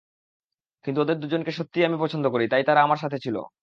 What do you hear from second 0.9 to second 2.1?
ওদের দুজনকে সত্যিই আমি